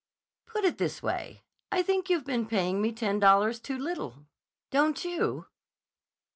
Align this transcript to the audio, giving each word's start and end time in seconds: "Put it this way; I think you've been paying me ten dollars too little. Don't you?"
"Put 0.47 0.65
it 0.65 0.79
this 0.79 1.03
way; 1.03 1.43
I 1.71 1.83
think 1.83 2.09
you've 2.09 2.25
been 2.25 2.47
paying 2.47 2.81
me 2.81 2.91
ten 2.91 3.19
dollars 3.19 3.59
too 3.59 3.77
little. 3.77 4.25
Don't 4.71 5.05
you?" 5.05 5.45